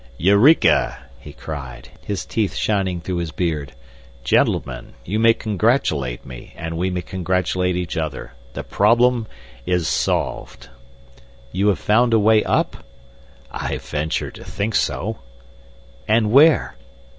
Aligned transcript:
"Eureka!" 0.17 0.97
he 1.19 1.31
cried, 1.31 1.89
his 2.03 2.25
teeth 2.25 2.55
shining 2.55 2.99
through 3.01 3.17
his 3.17 3.31
beard. 3.31 3.73
"Gentlemen, 4.23 4.95
you 5.05 5.19
may 5.19 5.35
congratulate 5.35 6.25
me 6.25 6.53
and 6.57 6.75
we 6.75 6.89
may 6.89 7.03
congratulate 7.03 7.75
each 7.75 7.95
other. 7.97 8.31
The 8.53 8.63
problem 8.63 9.27
is 9.67 9.87
solved." 9.87 10.69
"You 11.51 11.67
have 11.67 11.77
found 11.77 12.15
a 12.15 12.19
way 12.19 12.43
up?" 12.43 12.83
"I 13.51 13.77
venture 13.77 14.31
to 14.31 14.43
think 14.43 14.73
so." 14.73 15.19
"And 16.07 16.31
where?" 16.31 16.75